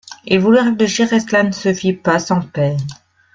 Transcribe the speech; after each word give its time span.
Il 0.25 0.39
voulut 0.39 0.57
réfléchir 0.57 1.13
et 1.13 1.19
cela 1.19 1.43
ne 1.43 1.51
se 1.51 1.71
fit 1.75 1.93
pas 1.93 2.17
sans 2.17 2.41
peine. 2.41 2.79